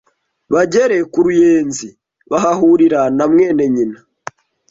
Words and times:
bagere 0.53 0.97
ku 1.11 1.19
Ruyenzi 1.25 1.87
bahahurira 2.31 3.01
na 3.17 3.25
mwene 3.31 3.63
nyina 3.75 3.99